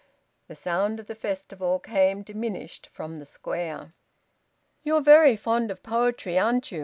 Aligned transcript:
The 0.47 0.55
sound 0.55 0.99
of 0.99 1.05
the 1.05 1.13
Festival 1.13 1.77
came 1.77 2.23
diminished 2.23 2.89
from 2.91 3.17
the 3.17 3.23
Square. 3.27 3.93
"You're 4.81 5.03
very 5.03 5.35
fond 5.35 5.69
of 5.69 5.83
poetry, 5.83 6.39
aren't 6.39 6.71
you?" 6.71 6.79